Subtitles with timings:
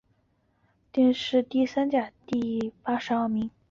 [0.03, 0.11] 殿试登
[0.93, 3.51] 进士第三甲第八十二名。